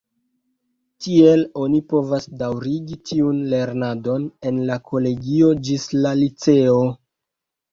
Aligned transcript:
Tiel, 1.05 1.43
oni 1.63 1.81
povas 1.91 2.25
daŭrigi 2.39 2.97
tiun 3.11 3.43
lernadon 3.53 4.25
en 4.51 4.59
la 4.71 4.79
kolegio 4.93 5.53
ĝis 5.69 5.87
la 6.01 6.17
liceo. 6.23 6.83